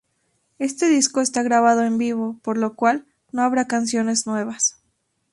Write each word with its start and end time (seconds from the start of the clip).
Éste 0.57 0.87
disco 0.89 1.21
está 1.21 1.43
grabado 1.43 1.83
en 1.83 1.99
vivo, 1.99 2.39
por 2.41 2.57
lo 2.57 2.73
cual, 2.73 3.05
no 3.31 3.43
habrá 3.43 3.67
canciones 3.67 4.25
nuevas. 4.25 4.81